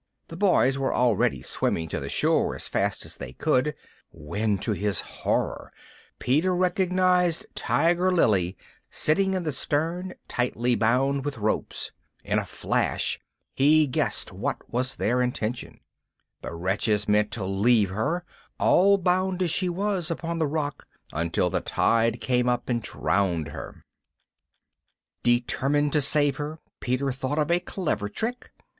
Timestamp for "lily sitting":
8.11-9.35